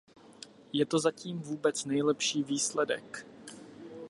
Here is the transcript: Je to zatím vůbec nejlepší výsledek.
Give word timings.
Je 0.73 0.85
to 0.85 0.99
zatím 0.99 1.39
vůbec 1.39 1.85
nejlepší 1.85 2.43
výsledek. 2.43 3.25